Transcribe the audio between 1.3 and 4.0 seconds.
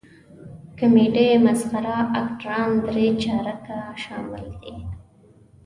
مسخره اکټران درې چارکه